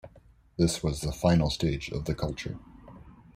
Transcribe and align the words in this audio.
This 0.57 0.81
was 0.81 1.01
the 1.01 1.11
final 1.11 1.51
stage 1.51 1.91
of 1.91 2.05
the 2.05 2.15
culture. 2.15 2.57